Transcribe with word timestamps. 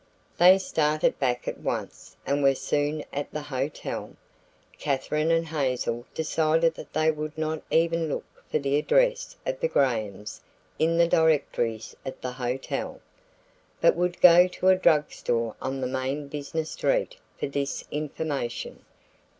They 0.39 0.57
started 0.57 1.19
back 1.19 1.47
at 1.47 1.59
once 1.59 2.17
and 2.25 2.41
were 2.41 2.55
soon 2.55 3.05
at 3.13 3.31
the 3.31 3.41
hotel. 3.43 4.15
Katherine 4.79 5.29
and 5.29 5.49
Hazel 5.49 6.07
decided 6.15 6.73
that 6.73 6.91
they 6.93 7.11
would 7.11 7.37
not 7.37 7.61
even 7.69 8.09
look 8.09 8.25
for 8.49 8.57
the 8.57 8.77
address 8.79 9.35
of 9.45 9.59
the 9.59 9.67
Grahams 9.67 10.41
in 10.79 10.97
the 10.97 11.05
directories 11.07 11.95
at 12.03 12.19
the 12.23 12.31
hotel, 12.31 12.99
but 13.79 13.95
would 13.95 14.19
go 14.21 14.47
to 14.47 14.69
a 14.69 14.75
drug 14.75 15.11
store 15.11 15.55
on 15.61 15.81
the 15.81 15.85
main 15.87 16.27
business 16.29 16.71
street 16.71 17.17
for 17.37 17.45
this 17.45 17.83
information. 17.91 18.83